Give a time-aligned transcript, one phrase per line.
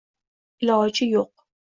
[0.65, 1.33] iloji yo’q